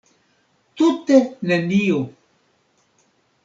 Tute 0.79 1.19
nenio! 1.51 2.03